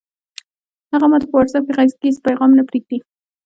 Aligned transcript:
هغه 0.91 1.05
ماته 1.11 1.25
په 1.29 1.35
وټس 1.37 1.53
اپ 1.57 1.63
کې 1.67 1.73
غږیز 1.77 2.15
پیغام 2.27 2.51
نه 2.59 2.63
پرېږدي! 2.69 2.97